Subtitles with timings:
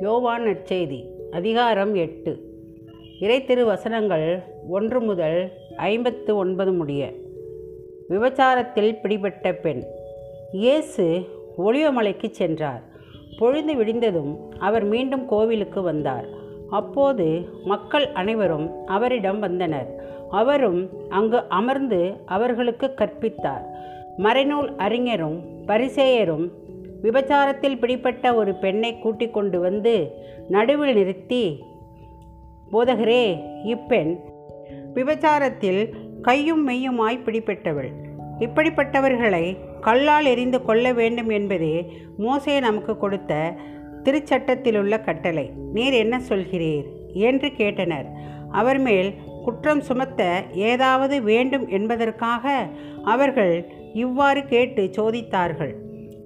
[0.00, 2.40] யோவான் நற்செய்தி அதிகாரம் எட்டு.
[3.20, 7.12] இறைத்திரு வசனங்கள் ஒன்று முதல் ஐம்பத்து ஒன்பது முடிய.
[8.08, 9.82] விபச்சாரத்தில் பிடிபட்ட பெண்.
[10.52, 11.28] இயேசு
[11.58, 12.82] ஒளிவமலைக்கு சென்றார்.
[13.38, 16.24] பொழுது விடிந்ததும் அவர் மீண்டும் கோவிலுக்கு வந்தார்.
[16.70, 20.04] அப்போது மக்கள் அனைவரும் அவரிடம் வந்தனர்.
[20.30, 23.64] அவரும் அங்கு அமர்ந்து அவர்களுக்கு கற்பித்தார்.
[24.18, 26.50] மறைநூல் அறிஞரும் பரிசேயரும்
[27.02, 30.10] விபச்சாரத்தில் பிடிப்பட்ட ஒரு பெண்ணை கூட்டிக் கொண்டு வந்து
[30.48, 31.62] நடுவில் நிறுத்தி
[32.72, 34.18] போதகரே இப்பெண்
[34.94, 35.92] விபச்சாரத்தில்
[36.22, 37.88] கையும் மெய்யுமாய் பிடிபட்டவள்.
[38.38, 43.54] இப்படிப்பட்டவர்களை கல்லால் எறிந்து கொள்ள வேண்டும் என்பதே மோசே நமக்கு கொடுத்த
[44.04, 45.50] திருச்சட்டத்திலுள்ள கட்டளை.
[45.72, 46.84] நீர் என்ன சொல்கிறீர்?
[47.12, 48.06] என்று கேட்டனர்.
[48.50, 49.14] அவர் மேல்
[49.44, 52.68] குற்றம் சுமத்த ஏதாவது வேண்டும் என்பதற்காக
[53.02, 53.64] அவர்கள்
[53.94, 55.74] இவ்வாறு கேட்டு சோதித்தார்கள்.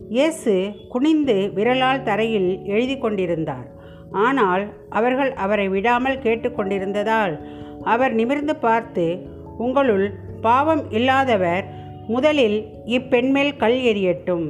[0.08, 3.66] இயேசு குனிந்து விரலால் தரையில் எழுதி கொண்டிருந்தார்
[4.12, 7.44] ஆனால் அவர்கள் அவரை விடாமல் கேட்டுக்கொண்டிருந்ததால்
[7.82, 9.18] அவர் நிமிர்ந்து பார்த்து
[9.58, 11.64] உங்களுள் பாவம் இல்லாதவர்
[12.06, 14.46] முதலில் இப்பெண்மேல் கல் எறியட்டும்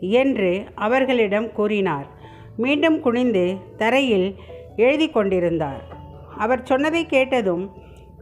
[0.00, 2.06] என்று அவர்களிடம் கூறினார்.
[2.56, 4.36] மீண்டும் குனிந்து தரையில்
[4.76, 5.82] எழுதி கொண்டிருந்தார்
[6.38, 7.70] அவர் சொன்னதை கேட்டதும்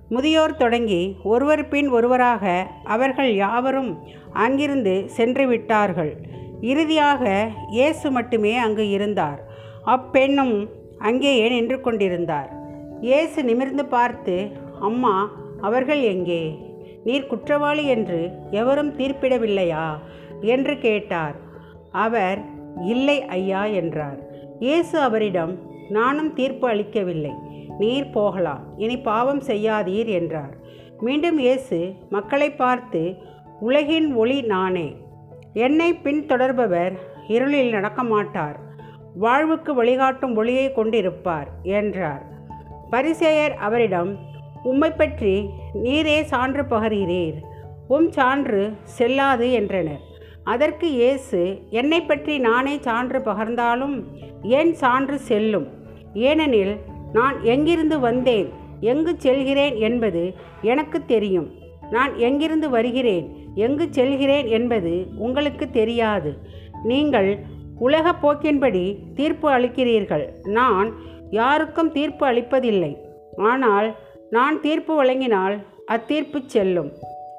[0.08, 6.16] முதியோர் தொடங்கி ஒருவர் பின் ஒருவராக அவர்கள் யாவரும் அங்கிருந்து சென்று விட்டார்கள்.
[6.60, 9.40] இறுதியாக இயேசு மட்டுமே அங்கு இருந்தார்.
[9.84, 12.50] அப்பெண்ணும் அங்கேயே நின்று கொண்டிருந்தார்.
[13.00, 14.48] இயேசு நிமிர்ந்து பார்த்து
[14.80, 16.58] அம்மா அவர்கள் எங்கே?
[17.04, 19.98] நீர் குற்றவாளி என்று எவரும் தீர்ப்பிடவில்லையா?
[20.40, 21.36] என்று கேட்டார்.
[21.90, 22.38] அவர்
[22.86, 24.18] இல்லை ஐயா என்றார்.
[24.58, 27.34] இயேசு அவரிடம் நானும் தீர்ப்பு அளிக்கவில்லை.
[27.78, 28.64] நீர் போகலாம்.
[28.76, 30.56] இனி பாவம் செய்யாதீர் என்றார்.
[31.00, 33.14] மீண்டும் இயேசு மக்களை பார்த்து
[33.60, 34.96] உலகின் ஒளி நானே.
[35.62, 36.94] என்னை பின்தொடர்பவர்
[37.28, 38.56] இருளில் நடக்க மாட்டார்
[39.14, 42.24] வாழ்வுக்கு வழிகாட்டும் ஒளியை கொண்டிருப்பார் என்றார்.
[42.92, 44.10] பரிசேயர் அவரிடம்
[44.62, 45.32] உம்மை பற்றி
[45.84, 47.38] நீரே சான்று பகர்கிறீர்.
[47.88, 48.62] உம் சான்று
[48.96, 50.02] செல்லாது என்றனர்.
[50.44, 53.96] அதற்கு இயேசு என்னை பற்றி நானே சான்று பகர்ந்தாலும்
[54.58, 55.68] என் சான்று செல்லும்?
[56.28, 56.74] ஏனெனில்
[57.12, 58.48] நான் எங்கிருந்து வந்தேன்?
[58.92, 59.76] எங்கு செல்கிறேன்?
[59.88, 60.22] என்பது
[60.62, 61.48] எனக்கு தெரியும்.
[61.90, 63.26] நான் எங்கிருந்து வருகிறேன்?
[63.54, 66.32] எங்கு செல்கிறேன் என்பது உங்களுக்கு தெரியாது.
[66.84, 67.38] நீங்கள்
[67.78, 70.28] உலக போக்கின்படி தீர்ப்பு அளிக்கிறீர்கள்.
[70.44, 70.92] நான்
[71.30, 72.96] யாருக்கும் தீர்ப்பு அளிப்பதில்லை.
[73.36, 73.94] ஆனால்
[74.30, 75.56] நான் தீர்ப்பு வழங்கினால்
[75.86, 76.90] அத்தீர்ப்பு செல்லும்.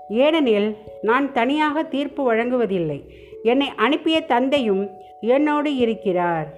[0.09, 2.99] ஏனெனில் நான் தனியாக தீர்ப்பு வழங்குவதில்லை.
[3.43, 4.89] என்னை அனுப்பிய தந்தையும்
[5.21, 6.57] என்னோடு இருக்கிறார்.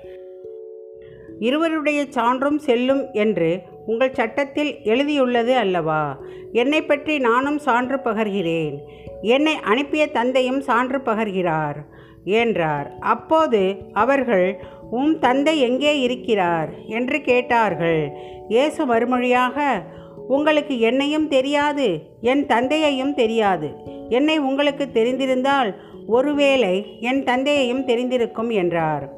[1.39, 6.17] இருவருடைய சான்றும் செல்லும் என்று உங்கள் சட்டத்தில் எழுதியுள்ளது அல்லவா?
[6.51, 8.77] என்னை பற்றி நானும் சான்று பகர்கிறேன்.
[9.21, 11.75] என்னை அனுப்பிய தந்தையும் சான்று பகர்கிறார்
[12.23, 12.97] என்றார்.
[12.99, 14.59] அப்போது அவர்கள்
[14.91, 16.69] உம் தந்தை எங்கே இருக்கிறார்?
[16.87, 18.11] என்று கேட்டார்கள்.
[18.47, 19.83] இயேசு மறுமொழியாக
[20.27, 23.75] உங்களுக்கு என்னையும் தெரியாது என் தந்தையையும் தெரியாது.
[24.09, 25.75] என்னை உங்களுக்கு தெரிந்திருந்தால்
[26.07, 29.09] ஒருவேளை என் தந்தையையும் தெரிந்திருக்கும் என்றார்.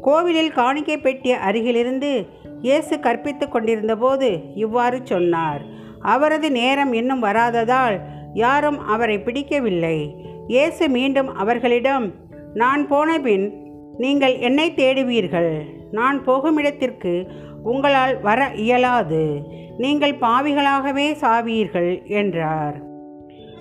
[0.00, 2.26] கோவிலில் காணிக்கை பெட்டிய அருகிலிருந்து
[2.60, 5.62] இயேசு கற்பித்து கொண்டிருந்தபோது இவ்வாறு சொன்னார்.
[6.00, 8.00] அவரது நேரம் இன்னும் வராததால்
[8.32, 10.14] யாரும் அவரை பிடிக்கவில்லை.
[10.46, 12.14] இயேசு மீண்டும் அவர்களிடம்
[12.54, 13.52] நான் போனபின்
[13.98, 15.52] நீங்கள் என்னை தேடுவீர்கள்.
[15.90, 17.26] நான் போகும் இடத்திற்கு
[17.62, 19.42] உங்களால் வர இயலாது.
[19.78, 22.76] நீங்கள் பாவிகளாகவே சாவீர்கள் என்றார்.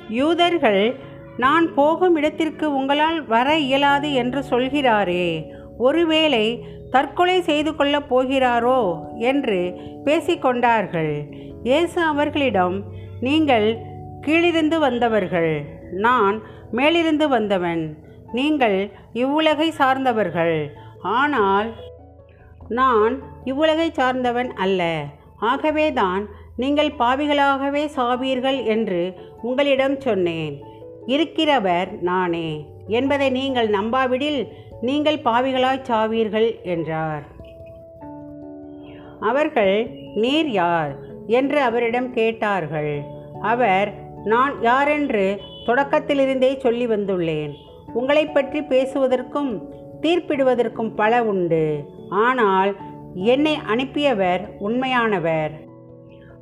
[0.10, 0.98] யூதர்கள்
[1.38, 5.46] நான் போகும் இடத்திற்கு உங்களால் வர இயலாது என்று சொல்கிறாரே.
[5.78, 8.80] ஒருவேளை தற்கொலை செய்து கொள்ளப் போகிறாரோ
[9.30, 9.60] என்று
[10.06, 11.14] பேசிக்கொண்டார்கள்.
[11.64, 12.76] இயேசு அவர்களிடம்
[13.20, 13.68] நீங்கள்
[14.22, 15.54] கீழிருந்து வந்தவர்கள்
[16.06, 16.38] நான்
[16.72, 17.84] மேலிருந்து வந்தவன்.
[18.38, 18.78] நீங்கள்
[19.14, 20.58] இவ்வுலகை சார்ந்தவர்கள்.
[21.18, 21.70] ஆனால்
[22.80, 23.14] நான்
[23.44, 24.82] இவ்வுலகை சார்ந்தவன் அல்ல.
[25.52, 26.24] ஆகவேதான்
[26.58, 29.02] நீங்கள் பாவிகளாகவே சாவீர்கள் என்று
[29.42, 30.56] உங்களிடம் சொன்னேன்.
[31.08, 32.50] இருக்கிறவர் நானே.
[32.98, 34.42] என்பதை நீங்கள் நம்பாவிடில்
[34.82, 37.24] நீங்கள் பாவிகளாய் சாவீர்கள் என்றார்.
[39.20, 40.96] அவர்கள் நீர் யார்?
[41.28, 43.02] என்று அவரிடம் கேட்டார்கள்.
[43.42, 43.94] அவர்
[44.24, 47.54] நான் யாரென்று தொடக்கத்திலிருந்தே சொல்லி வந்துள்ளேன்.
[47.94, 49.62] உங்களை பற்றி பேசுவதற்கும்
[50.02, 51.84] தீர்ப்பிடுவதற்கும் பல உண்டு.
[52.10, 52.76] ஆனால்
[53.14, 55.52] என்னை அனுப்பியவர் உண்மையானவர்.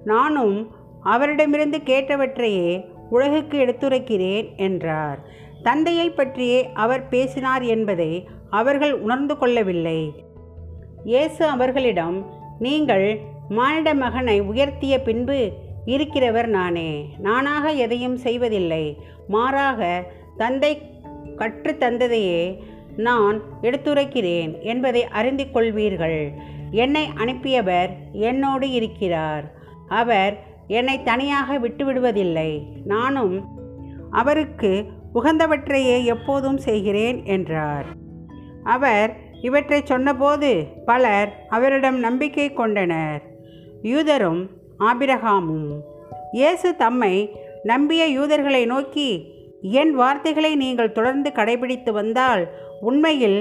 [0.04, 0.72] நானும்
[1.04, 5.20] அவரிடமிருந்து கேட்டவற்றையே உலகுக்கு எடுத்துரைக்கிறேன் என்றார்.
[5.64, 10.14] தந்தையை பற்றியே அவர் பேசினார் என்பதை அவர்கள் உணர்ந்து கொள்ளவில்லை.
[11.06, 12.18] இயேசு அவர்களிடம்
[12.60, 13.20] நீங்கள்
[13.50, 15.52] மானிட மகனை உயர்த்திய பின்பு
[15.86, 16.92] இருக்கிறவர் நானே.
[17.20, 18.98] நானாக எதையும் செய்வதில்லை.
[19.28, 20.04] மாறாக
[20.38, 20.72] தந்தை
[21.36, 22.64] கற்று தந்ததையே
[22.98, 26.32] நான் எடுத்துரைக்கிறேன் என்பதை அறிந்து கொள்வீர்கள்.
[26.72, 29.52] என்னை அனுப்பியவர் என்னோடு இருக்கிறார்.
[29.88, 32.52] அவர் என்னை தனியாக விட்டுவிடுவதில்லை.
[32.86, 33.36] நானும்
[34.12, 34.72] அவருக்கு
[35.14, 37.88] உகந்தவற்றையே எப்போதும் செய்கிறேன் என்றார்.
[38.76, 39.12] அவர்
[39.42, 40.50] இவற்றை சொன்னபோது
[40.86, 43.22] பலர் அவரிடம் நம்பிக்கை கொண்டனர்.
[43.84, 44.42] யூதரும்
[44.90, 45.70] ஆபிரகாமும்
[46.32, 47.16] இயேசு தம்மை
[47.64, 49.10] நம்பிய யூதர்களை நோக்கி
[49.62, 52.44] என் வார்த்தைகளை நீங்கள் தொடர்ந்து கடைபிடித்து வந்தால்
[52.82, 53.40] உண்மையில்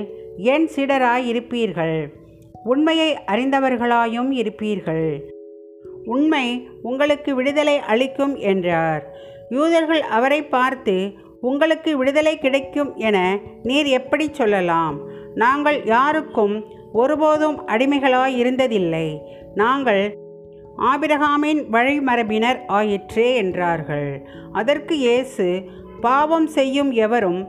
[0.53, 1.97] என் சீடராய் இருப்பீர்கள்
[2.65, 5.09] உண்மையை அறிந்தவர்களாயும் இருப்பீர்கள்.
[6.05, 6.47] உண்மை
[6.83, 9.03] உங்களுக்கு விடுதலை அளிக்கும் என்றார்.
[9.51, 10.97] யூதர்கள் அவரை பார்த்து
[11.43, 13.19] உங்களுக்கு விடுதலை கிடைக்கும் என
[13.63, 14.97] நீர் எப்படி சொல்லலாம்?
[15.35, 16.55] நாங்கள் யாருக்கும்
[16.93, 19.07] ஒருபோதும் அடிமைகளாய் இருந்ததில்லை.
[19.55, 20.03] நாங்கள்
[20.91, 24.09] ஆபிரகாமின் வழிமரபினர் ஆயிற்றே என்றார்கள்.
[24.53, 25.47] அதற்கு இயேசு
[26.01, 27.41] பாவம் செய்யும் எவரும்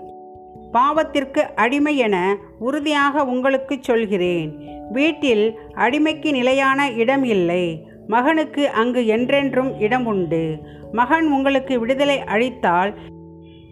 [0.74, 2.18] பாவத்திற்கு அடிமை என
[2.60, 4.52] உறுதியாக உங்களுக்கு சொல்கிறேன்.
[4.92, 5.46] வீட்டில்
[5.76, 7.64] அடிமைக்கு நிலையான இடம் இல்லை.
[8.08, 10.44] மகனுக்கு அங்கு என்றென்றும் இடம் உண்டு.
[10.92, 12.94] மகன் உங்களுக்கு விடுதலை அளித்தால்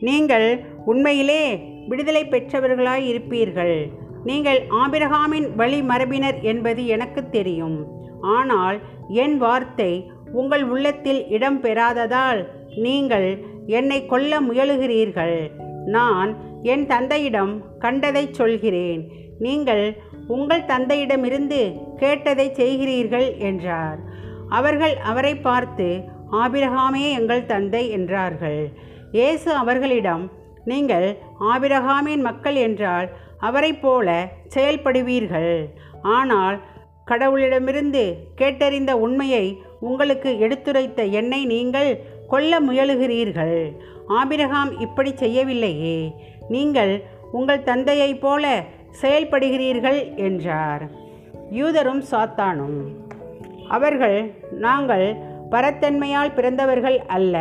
[0.07, 0.48] நீங்கள்
[0.86, 1.44] உண்மையிலே
[1.89, 3.77] விடுதலை பெற்றவர்களாய் இருப்பீர்கள்.
[4.30, 7.77] நீங்கள் ஆபிரகாமின் வழி மரபினர் என்பது எனக்கு தெரியும்.
[8.38, 8.77] ஆனால்
[9.24, 9.92] என் வார்த்தை
[10.33, 12.42] உங்கள் உள்ளத்தில் இடம் பெறாததால்
[12.86, 13.30] நீங்கள்
[13.80, 15.38] என்னை கொல்ல முயலுகிறீர்கள்.
[15.88, 16.31] நான்
[16.63, 19.01] என் தந்தையிடம் கண்டதை சொல்கிறேன்.
[19.39, 19.86] நீங்கள்
[20.27, 21.62] உங்கள் தந்தையிடமிருந்து
[21.97, 24.00] கேட்டதை செய்கிறீர்கள் என்றார்.
[24.50, 25.88] அவர்கள் அவரை பார்த்து
[26.44, 28.62] ஆபிரகாமே எங்கள் தந்தை என்றார்கள்.
[29.11, 30.23] இயேசு அவர்களிடம்
[30.71, 31.07] நீங்கள்
[31.51, 33.07] ஆபிரகாமின் மக்கள் என்றால்
[33.47, 34.07] அவரைப் போல
[34.55, 35.53] செயல்படுவீர்கள்.
[36.17, 36.57] ஆனால்
[37.09, 38.03] கடவுளிடமிருந்து
[38.41, 39.45] கேட்டறிந்த உண்மையை
[39.89, 41.91] உங்களுக்கு எடுத்துரைத்த என்னை நீங்கள்
[42.27, 43.57] கொல்ல முயலுகிறீர்கள்.
[44.19, 45.97] ஆபிரகாம் இப்படி செய்யவில்லையே.
[46.55, 46.93] நீங்கள்
[47.31, 48.45] உங்கள் தந்தையைப் போல
[49.01, 50.83] செயல்படுகிறீர்கள் என்றார்.
[51.59, 52.79] யூதரும் சாத்தானும்
[53.67, 54.17] அவர்கள்
[54.65, 55.05] நாங்கள்
[55.51, 57.37] பரத்தன்மையால் பிறந்தவர்கள் அல்ல.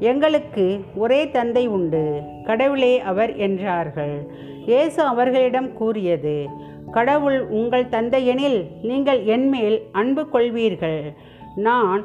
[0.00, 4.30] எங்களுக்கு ஒரே தந்தை உண்டு கடவுளே அவர் என்றார்கள்.
[4.66, 6.46] இயேசு அவர்களிடம் கூறியது
[6.90, 11.14] கடவுள் உங்கள் தந்தையெனில் நீங்கள் என்மேல் அன்பு கொள்வீர்கள்.
[11.54, 12.04] நான்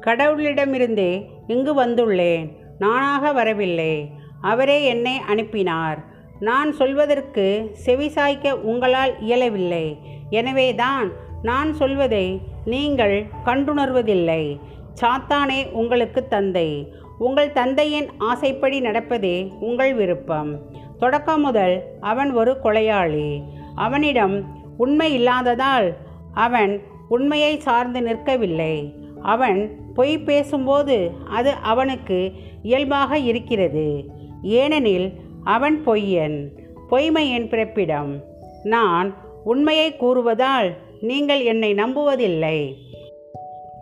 [0.00, 2.48] கடவுளிடமிருந்தே இங்கு வந்துள்ளேன்
[2.78, 4.10] நானாக வரவில்லை.
[4.40, 5.98] அவரே என்னை அனுப்பினார்.
[6.40, 9.98] நான் சொல்வதற்கு செவிசாய்க்க உங்களால் இயலவில்லை.
[10.30, 11.10] எனவேதான்
[11.42, 14.58] நான் சொல்வதை நீங்கள் கண்டுணர்வதில்லை.
[15.00, 16.92] சாத்தானே உங்களுக்கு தந்தை.
[17.18, 20.58] உங்கள் தந்தையின் ஆசைப்படி நடப்பதே உங்கள் விருப்பம்.
[20.98, 23.42] தொடக்கம் முதல் அவன் ஒரு கொலையாளி.
[23.74, 25.94] அவனிடம் உண்மை இல்லாததால்
[26.34, 28.92] அவன் உண்மையை சார்ந்து நிற்கவில்லை.
[29.22, 34.04] அவன் பொய் பேசும்போது அது அவனுக்கு இயல்பாக இருக்கிறது.
[34.42, 35.12] ஏனெனில்
[35.44, 36.48] அவன் பொய்யன்.
[36.88, 38.24] பொய்மையின் பிறப்பிடம்.
[38.62, 42.74] நான் உண்மையை கூறுவதால் நீங்கள் என்னை நம்புவதில்லை.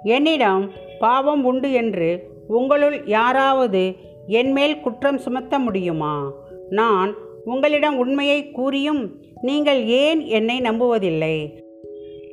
[0.03, 2.11] என்னிடம் பாவம் உண்டு என்று
[2.58, 3.82] உங்களுள் யாராவது
[4.38, 6.14] என்மேல் குற்றம் சுமத்த முடியுமா?
[6.70, 7.11] நான்
[7.44, 9.02] உங்களிடம் உண்மையை கூறியும்
[9.43, 11.37] நீங்கள் ஏன் என்னை நம்புவதில்லை?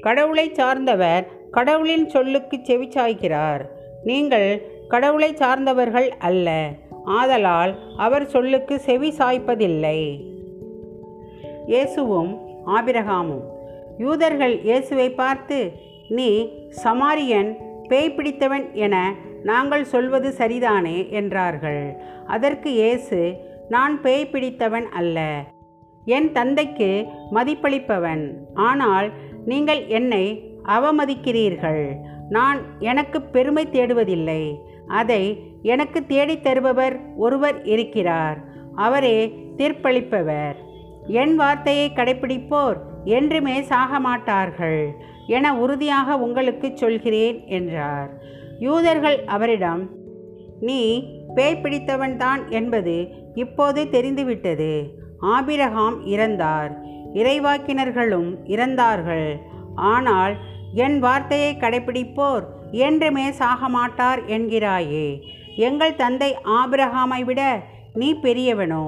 [0.02, 3.64] கடவுளை சார்ந்தவர் கடவுளின் சொல்லுக்கு செவிச்சாய்க்கிறார்
[4.04, 4.50] நீங்கள்
[4.88, 6.50] கடவுளை சார்ந்தவர்கள் அல்ல
[7.20, 10.00] ஆதலால் அவர் சொல்லுக்கு செவி சாய்ப்பதில்லை.
[11.68, 12.32] இயேசுவும்
[12.66, 13.46] ஆபிரகாமும்
[13.98, 15.58] யூதர்கள் இயேசுவை பார்த்து
[16.18, 16.30] நீ
[16.84, 17.50] சமாரியன்
[17.88, 19.14] பேய் பிடித்தவன் என
[19.44, 21.10] நாங்கள் சொல்வது சரிதானே?
[21.10, 21.96] என்றார்கள்.
[22.28, 23.36] அதற்கு இயேசு
[23.70, 25.44] நான் பேய் பிடித்தவன் அல்ல.
[26.06, 28.32] என் தந்தைக்கு மதிப்பளிப்பவன்.
[28.54, 29.12] ஆனால்
[29.46, 31.96] நீங்கள் என்னை அவமதிக்கிறீர்கள்.
[32.30, 34.58] நான் எனக்கு பெருமை தேடுவதில்லை.
[34.88, 38.38] அதை எனக்கு தேடித் தருபவர் ஒருவர் இருக்கிறார்.
[38.76, 40.56] அவரே தீர்ப்பளிப்பவர்.
[41.08, 42.78] என் வார்த்தையை கடைப்பிடிப்போர்
[43.16, 44.82] என்றுமே சாக மாட்டார்கள்
[45.36, 48.10] என உறுதியாக உங்களுக்கு சொல்கிறேன் என்றார்.
[48.60, 49.82] யூதர்கள் அவரிடம்
[50.60, 50.82] நீ
[51.36, 52.96] பேய் பிடித்தவன்தான் என்பது
[53.36, 54.72] இப்போது தெரிந்துவிட்டது.
[55.36, 56.72] ஆபிரகாம் இறந்தார்.
[57.14, 59.30] இறைவாக்கினர்களும் இறந்தார்கள்.
[59.92, 60.34] ஆனால்
[60.86, 62.46] என் வார்த்தையை கடைப்பிடிப்போர்
[62.86, 65.08] என்றுமே சாக மாட்டார் என்கிறாயே.
[65.68, 67.42] எங்கள் தந்தை ஆபிரகாமை விட
[67.94, 68.86] நீ பெரியவனோ?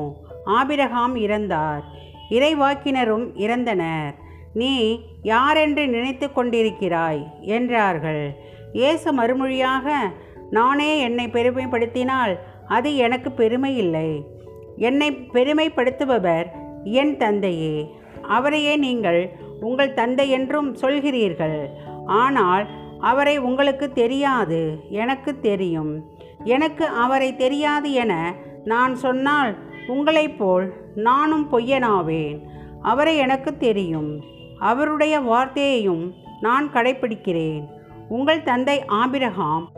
[0.57, 1.83] ஆபிரகாம் இறந்தார்.
[2.29, 4.13] இறைவாக்கினரும் இறந்தனர்.
[4.53, 7.21] நீ யாரென்று நினைத்து கொண்டிருக்கிறாய்?
[7.41, 8.23] என்றார்கள்.
[8.73, 9.97] இயேசு மறுமொழியாக
[10.51, 12.33] நானே என்னை பெருமைப்படுத்தினால்
[12.67, 14.09] அது எனக்கு பெருமை இல்லை.
[14.75, 16.47] என்னை பெருமைப்படுத்துபவர்
[16.83, 17.75] என் தந்தையே.
[18.21, 19.21] அவரையே நீங்கள்
[19.61, 21.59] உங்கள் தந்தை என்றும் சொல்கிறீர்கள்.
[22.05, 22.65] ஆனால்
[22.99, 24.59] அவரை உங்களுக்கு தெரியாது
[24.89, 25.91] எனக்கு தெரியும்.
[26.43, 28.13] எனக்கு அவரை தெரியாது என
[28.63, 29.51] நான் சொன்னால்
[29.89, 32.41] உங்களைப் போல் நானும் பொய்யனாவேன்.
[32.81, 34.23] அவரை எனக்கு தெரியும்.
[34.59, 37.65] அவருடைய வார்த்தையையும் நான் கடைப்பிடிக்கிறேன்.
[38.09, 39.71] உங்கள் தந்தை ஆபிரகாம்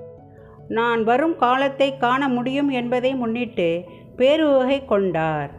[0.67, 3.83] நான் வரும் காலத்தை காண முடியும் என்பதை முன்னிட்டு
[4.17, 5.51] பேருவகை கொண்டார்.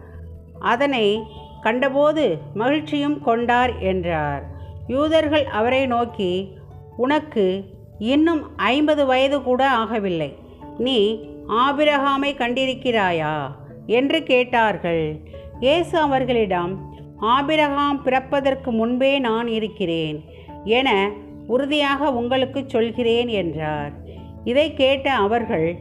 [0.61, 1.23] அதனை
[1.61, 4.45] கண்டபோது மகிழ்ச்சியும் கொண்டார் என்றார்.
[4.87, 6.57] யூதர்கள் அவரை நோக்கி
[6.97, 7.65] உனக்கு
[7.99, 10.35] இன்னும் ஐம்பது வயது கூட ஆகவில்லை.
[10.79, 13.51] நீ ஆபிரகாமை கண்டிருக்கிறாயா?
[13.87, 15.17] என்று கேட்டார்கள்.
[15.61, 20.25] இயேசு அவர்களிடம் ஆபிரகாம் பிறப்பதற்கு முன்பே நான் இருக்கிறேன்.
[20.65, 21.11] என
[21.47, 23.93] உறுதியாக உங்களுக்கு சொல்கிறேன் என்றார்.
[24.45, 25.79] இதை கேட்ட அவர்கள்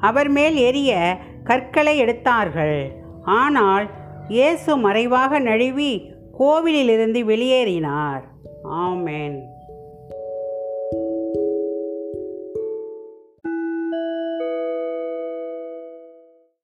[0.00, 2.92] அவர் மேல் எரிய கற்களை எடுத்தார்கள்.
[3.22, 3.90] ஆனால்
[4.28, 8.20] இயேசு மறைவாக நழுவி கோவிலிலிருந்து வெளியேறினார்.
[8.62, 9.42] ஆமென்.